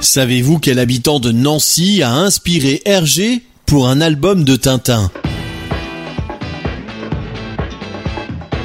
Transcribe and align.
Savez-vous 0.00 0.58
quel 0.58 0.78
habitant 0.78 1.20
de 1.20 1.32
Nancy 1.32 2.02
a 2.02 2.12
inspiré 2.12 2.82
Hergé 2.84 3.42
pour 3.66 3.88
un 3.88 4.00
album 4.00 4.44
de 4.44 4.56
Tintin? 4.56 5.10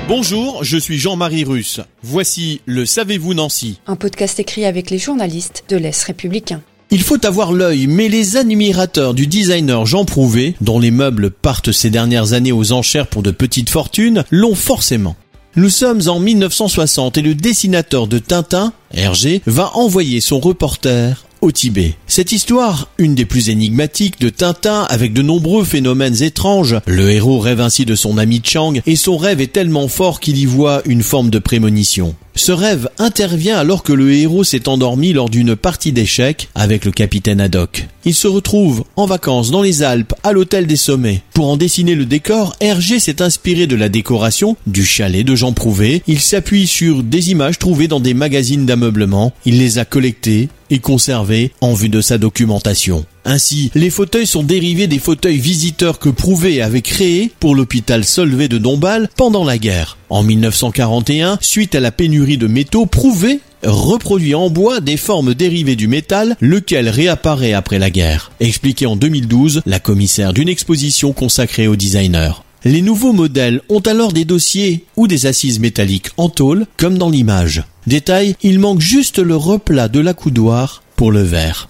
Bonjour, 0.08 0.64
je 0.64 0.78
suis 0.78 0.98
Jean-Marie 0.98 1.44
Russe. 1.44 1.82
Voici 2.02 2.62
le 2.66 2.86
Savez-vous 2.86 3.34
Nancy 3.34 3.80
Un 3.88 3.96
podcast 3.96 4.40
écrit 4.40 4.66
avec 4.66 4.90
les 4.90 4.98
journalistes 4.98 5.64
de 5.70 5.78
l'Est 5.78 6.04
républicain. 6.04 6.62
Il 6.92 7.04
faut 7.04 7.24
avoir 7.26 7.54
l'œil, 7.54 7.86
mais 7.86 8.10
les 8.10 8.36
admirateurs 8.36 9.14
du 9.14 9.28
designer 9.28 9.86
Jean 9.86 10.06
Prouvé, 10.06 10.56
dont 10.60 10.80
les 10.80 10.92
meubles 10.92 11.30
partent 11.30 11.72
ces 11.72 11.92
dernières 11.92 12.34
années 12.34 12.52
aux 12.52 12.72
enchères 12.72 13.08
pour 13.08 13.22
de 13.22 13.32
petites 13.32 13.70
fortunes, 13.70 14.24
l'ont 14.32 14.56
forcément. 14.56 15.16
Nous 15.56 15.70
sommes 15.70 16.02
en 16.08 16.20
1960 16.20 17.18
et 17.18 17.22
le 17.24 17.34
dessinateur 17.34 18.06
de 18.06 18.20
Tintin, 18.20 18.72
Hergé, 18.94 19.42
va 19.48 19.72
envoyer 19.76 20.22
son 20.22 20.40
reporter 20.40 21.26
au 21.42 21.52
Tibet. 21.52 21.96
Cette 22.06 22.32
histoire, 22.32 22.88
une 23.00 23.16
des 23.16 23.26
plus 23.26 23.50
énigmatiques 23.50 24.22
de 24.22 24.30
Tintin 24.30 24.84
avec 24.90 25.12
de 25.12 25.24
nombreux 25.24 25.64
phénomènes 25.64 26.22
étranges, 26.22 26.78
le 26.86 27.10
héros 27.10 27.40
rêve 27.40 27.62
ainsi 27.62 27.86
de 27.86 27.96
son 27.96 28.20
ami 28.20 28.42
Chang 28.44 28.74
et 28.86 28.96
son 28.96 29.18
rêve 29.18 29.42
est 29.42 29.52
tellement 29.52 29.88
fort 29.88 30.20
qu'il 30.20 30.38
y 30.38 30.46
voit 30.46 30.84
une 30.86 31.02
forme 31.02 31.32
de 31.32 31.40
prémonition. 31.40 32.14
Ce 32.40 32.54
rêve 32.54 32.88
intervient 33.00 33.58
alors 33.58 33.84
que 33.84 33.92
le 33.92 34.14
héros 34.14 34.46
s'est 34.46 34.70
endormi 34.70 35.12
lors 35.12 35.30
d'une 35.30 35.58
partie 35.58 35.92
d'échecs 35.92 36.48
avec 36.56 36.86
le 36.86 36.92
capitaine 36.92 37.42
Haddock. 37.42 37.86
Il 38.06 38.14
se 38.14 38.30
retrouve 38.30 38.86
en 38.96 39.06
vacances 39.06 39.52
dans 39.52 39.62
les 39.62 39.84
Alpes 39.84 40.14
à 40.24 40.32
l'hôtel 40.32 40.66
des 40.66 40.78
sommets. 40.78 41.22
Pour 41.34 41.50
en 41.50 41.58
dessiner 41.58 41.96
le 41.96 42.06
décor, 42.06 42.56
Hergé 42.62 43.00
s'est 43.00 43.22
inspiré 43.22 43.68
de 43.68 43.76
la 43.76 43.90
décoration 43.90 44.56
du 44.68 44.86
chalet 44.86 45.26
de 45.26 45.36
Jean 45.36 45.52
Prouvé. 45.52 46.02
Il 46.08 46.22
s'appuie 46.22 46.66
sur 46.66 47.04
des 47.04 47.30
images 47.30 47.60
trouvées 47.60 47.90
dans 47.90 48.00
des 48.00 48.14
magazines 48.14 48.66
d'ameublement. 48.66 49.34
Il 49.46 49.60
les 49.60 49.78
a 49.78 49.84
collectées 49.84 50.48
et 50.70 50.80
conservées 50.80 51.52
en 51.60 51.74
vue 51.74 51.90
de 51.90 52.00
sa 52.00 52.18
documentation. 52.18 53.04
Ainsi, 53.26 53.72
les 53.76 53.90
fauteuils 53.90 54.28
sont 54.28 54.44
dérivés 54.44 54.88
des 54.88 55.00
fauteuils 55.00 55.38
visiteurs 55.38 56.00
que 56.00 56.10
Prouvé 56.10 56.62
avait 56.62 56.82
créés 56.82 57.32
pour 57.40 57.56
l'hôpital 57.56 58.04
Solvay 58.04 58.48
de 58.48 58.58
Dombasle 58.58 59.10
pendant 59.16 59.44
la 59.44 59.58
guerre. 59.58 59.98
En 60.10 60.24
1941, 60.24 61.38
suite 61.42 61.76
à 61.76 61.80
la 61.80 61.92
pénurie 61.92 62.38
de 62.38 62.48
métaux, 62.48 62.86
Prouvé 62.86 63.40
reproduit 63.64 64.36
en 64.36 64.50
bois 64.50 64.80
des 64.80 64.98
formes 64.98 65.34
dérivées 65.34 65.76
du 65.76 65.88
métal, 65.88 66.38
lequel 66.40 66.90
réapparaît 66.90 67.54
après 67.54 67.80
la 67.80 67.90
guerre. 67.90 68.32
Expliqué 68.40 68.86
en 68.86 68.96
2012 68.96 69.62
la 69.66 69.80
commissaire 69.80 70.34
d'une 70.34 70.50
exposition 70.50 71.14
consacrée 71.14 71.68
aux 71.68 71.76
designers. 71.76 72.42
Les 72.66 72.82
nouveaux 72.82 73.14
modèles 73.14 73.62
ont 73.70 73.80
alors 73.80 74.12
des 74.12 74.26
dossiers 74.26 74.84
ou 74.98 75.08
des 75.08 75.28
assises 75.28 75.60
métalliques 75.60 76.10
en 76.18 76.28
tôle, 76.28 76.66
comme 76.78 76.98
dans 76.98 77.10
l'image. 77.10 77.64
Détail, 77.88 78.36
il 78.44 78.60
manque 78.60 78.82
juste 78.82 79.20
le 79.20 79.36
replat 79.36 79.88
de 79.88 80.02
l'accoudoir 80.02 80.84
pour 80.98 81.12
le 81.12 81.22
verre. 81.22 81.69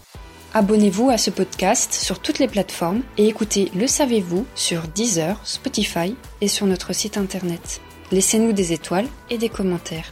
Abonnez-vous 0.51 1.11
à 1.11 1.19
ce 1.19 1.29
podcast 1.29 1.93
sur 1.93 2.19
toutes 2.19 2.39
les 2.39 2.47
plateformes 2.47 3.03
et 3.19 3.27
écoutez 3.27 3.69
Le 3.75 3.85
Savez-vous 3.85 4.47
sur 4.55 4.87
Deezer, 4.87 5.39
Spotify 5.43 6.15
et 6.41 6.47
sur 6.47 6.65
notre 6.65 6.91
site 6.91 7.17
internet. 7.17 7.81
Laissez-nous 8.11 8.51
des 8.51 8.73
étoiles 8.73 9.07
et 9.29 9.37
des 9.37 9.49
commentaires. 9.49 10.11